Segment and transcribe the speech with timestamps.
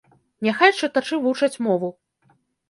[0.45, 1.93] Няхай чытачы вучаць мову.